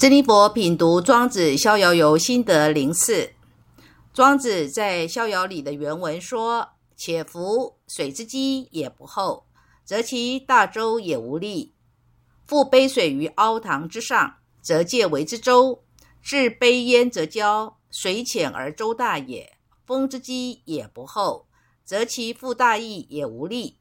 [0.00, 3.32] 真尼佛品读《庄子逍遥游》心得零四。
[4.14, 9.44] 庄子在《逍遥》里的原文说：“且夫水之积也不厚，
[9.84, 11.74] 则其大舟也无力；
[12.48, 15.80] 覆杯水于凹塘之上，则介为之舟；
[16.22, 19.52] 置杯焉则交，水浅而舟大也。
[19.84, 21.46] 风之积也不厚，
[21.84, 23.76] 则其覆大翼也无力。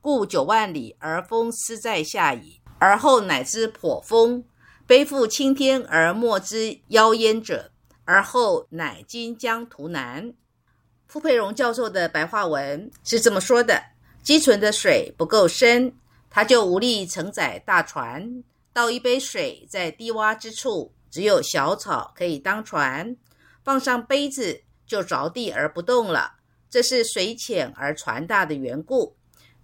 [0.00, 4.44] 故九万里而风斯在下矣，而后乃知颇风。”
[4.86, 7.70] 背负青天而莫之夭焉者，
[8.04, 10.34] 而后乃今将图南。
[11.06, 13.82] 傅佩荣教授的白话文是这么说的：
[14.22, 15.94] 积存的水不够深，
[16.28, 18.42] 它就无力承载大船。
[18.72, 23.16] 倒一杯水在低洼之处，只有小草可以当船，
[23.62, 26.34] 放上杯子就着地而不动了。
[26.68, 29.16] 这是水浅而船大的缘故。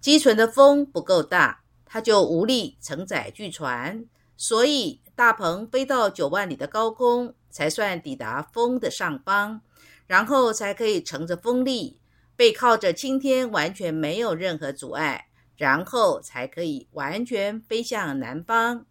[0.00, 4.04] 积存的风不够大，它就无力承载巨船。
[4.36, 9.60] 所以，大鹏飞到九万里的高空，才算抵达风的上方，
[10.06, 12.00] 然后才可以乘着风力，
[12.36, 18.84] 背靠着青天，完全没有任何阻碍，然后才可以完全飞向南方。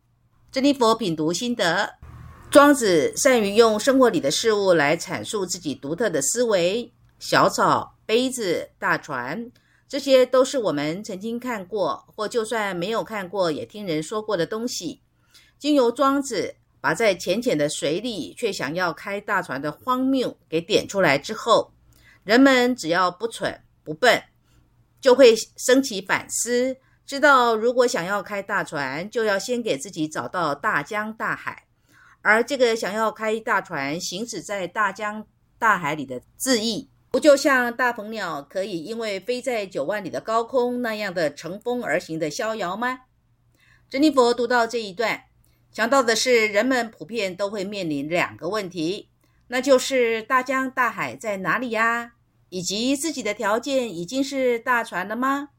[0.51, 1.93] 珍妮佛品读心得：
[2.49, 6.91] 庄子善于用生活里的事物来阐述自己独特的思维。
[7.19, 9.51] 小草、杯子、大船，
[9.87, 15.01] 这些都是我们曾经看过，或就算没有看过，也听人说过的东西。
[15.57, 21.71] 经由庄子把在浅浅的水里却想要开大船的荒谬给点出来之后，
[22.23, 24.21] 人们只要不蠢不笨，
[25.01, 31.65] 就会升起反思，知道如果想要开大船，就要先给自己找到大江大海，
[32.21, 35.25] 而这个想要开大船行驶在大江
[35.57, 43.01] 大海里的字意，不就像大鹏鸟可以因为飞在九万里的高空那样的乘风而行的逍遥吗？
[43.89, 45.23] 珍妮佛读到这一段。
[45.75, 49.09] 想到的是，人们普遍都会面临两个问题，
[49.47, 52.13] 那就是大江大海在哪里呀？
[52.47, 55.49] 以及自己的条件已经是大船了吗？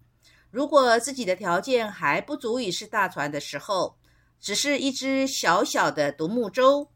[0.51, 3.99] 如果自己的条件还不足以是大船的时候，
[4.41, 6.89] 只是一只小小的独木舟，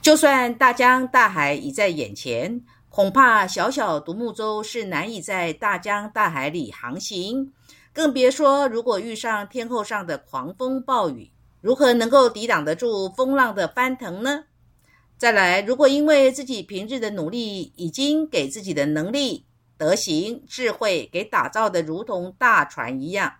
[0.00, 7.52] 就算大江大海已在眼前，恐怕小小独木舟是难以在大江大海里航行，
[7.92, 11.32] 更别说如果遇上天后上的狂风暴雨。
[11.66, 14.44] 如何能够抵挡得住风浪的翻腾呢？
[15.18, 23.38] 再来，如果因为自己平日的努力，已经给自己的能力、德行、智慧给打造的如同大船一样，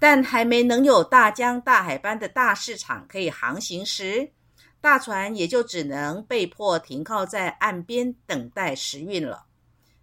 [0.00, 4.32] 但还没能有大江大海般的大市场可以航行时，
[4.80, 9.44] 大船也就只能被迫停靠在岸边等待时运了。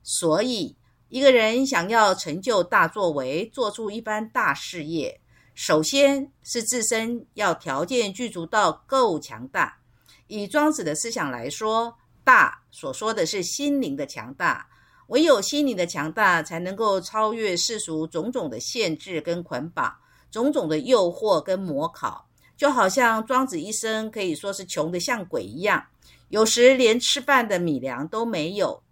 [0.02, 0.78] 所以，
[1.10, 5.20] 一个人想要成就大作为，做出一番大事业。
[5.58, 9.80] 首先是自身要条件具足到够强大。
[10.28, 14.68] 以庄子的思想来说，大所说的是心灵的强大。
[15.08, 19.92] 唯有心灵的强大，才能够超越世俗种种的限制跟捆绑，
[20.30, 22.30] 种种的诱惑跟模考。
[22.56, 25.88] 就好像庄子一生可以说是穷得像鬼一样，
[26.30, 28.84] 有时连吃饭的米粮都没有。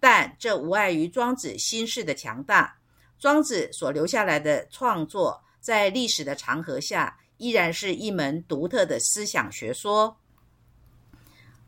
[0.00, 2.78] 但这无碍于庄子心事的强大。
[3.18, 5.43] 庄子所留下来的创作。
[5.64, 10.18] 在历史的长河下，依然是一门独特的思想学说。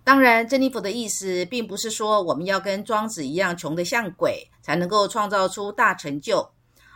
[0.05, 6.47] 当然，珍妮佛的意思并不是说我们要跟庄子一样穷得像鬼，才能够创造出大成就，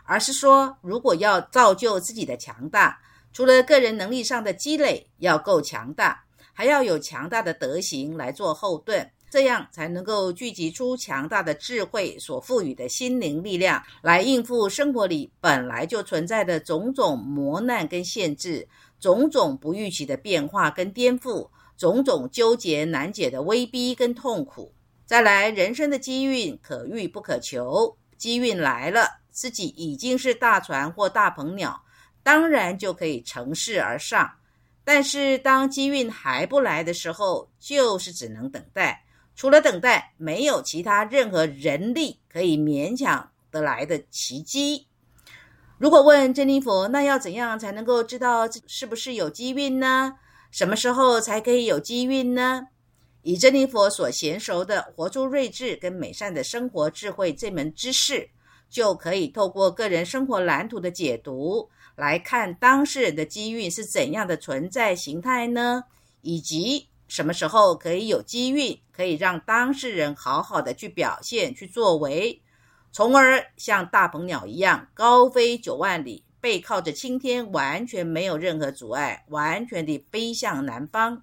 [0.05, 3.01] 而是说，如果要造就自己的强大，
[3.33, 6.23] 除了个人能力上的积累要够强大，
[6.53, 9.11] 还要有强大的德行来做后盾。
[9.31, 18.69] 这样才能够聚集出强大的智慧所赋予的心灵力量，来应付生活里本来就存在的种种磨难跟限制，
[18.99, 24.75] 种种不预期的变化跟颠覆，种种纠结难解的威逼跟痛苦。
[25.07, 31.81] 再来，人生的机运可遇不可求，机运来了，自己已经是大船或大鹏鸟，
[32.25, 34.29] 当然就可以乘势而上。
[34.83, 39.05] 但是当机运还不来的时候，就是只能等待。
[39.41, 44.87] 除了等待，没有其他任何人力可以勉强得来的奇迹。
[45.79, 50.19] 如果问珍妮佛，那要怎样才能够知道是不是有机运呢？
[50.51, 52.67] 什么时候才可以有机运呢？
[53.23, 58.29] 以珍妮佛所娴熟的活出睿智跟美善的生活智慧这门知识，
[58.69, 65.85] 就可以透过个人生活蓝图的解读，来看当事人的机运是怎样的存在形态呢？
[66.21, 66.90] 以及。
[67.11, 72.41] 什么时候可以有机运，可以让当事人好好的去表现、去作为，
[72.93, 81.21] 从而像大鹏鸟一样高飞九万里，背靠着青天，完全没有任何阻碍，完全地飞向南方。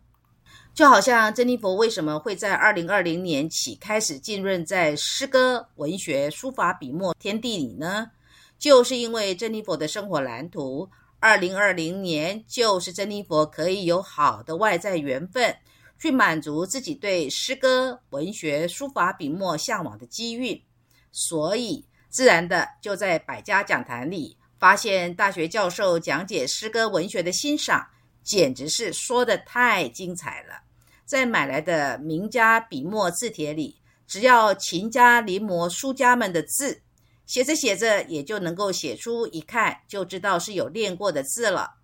[0.74, 8.12] 就好像珍妮佛为什么会在二零二零年起开始浸润在诗歌、文学、书法、笔墨天地里呢？
[8.60, 10.90] 就是因为珍妮佛的生活蓝图，
[11.20, 15.56] 二零二零年就是珍妮佛可以有好的外在缘分，
[16.00, 20.64] 去满足自己对诗歌、文学、书法、笔墨向往的机遇，
[21.12, 27.88] 所以自然的就在百家讲坛里发现大学教授讲解诗歌文学的欣赏，
[28.24, 30.62] 简直是说的太精彩了。
[31.06, 36.82] 在买来的名家笔墨字帖里，只要勤加临摹书家们的字，
[37.26, 41.77] 写着写着也就能够写出一看就知道是有练过的字了。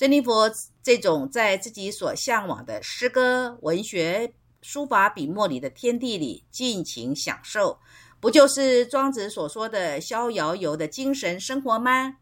[0.00, 0.50] 珍妮佛
[0.82, 4.32] 这种在自己所向往的诗歌、文学、
[4.62, 7.78] 书法、笔墨里的天地里尽情享受，
[8.18, 12.16] 不就是庄子所说的逍遥游的精神生活吗？